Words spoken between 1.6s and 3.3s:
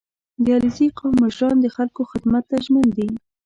د خلکو خدمت ته ژمن دي.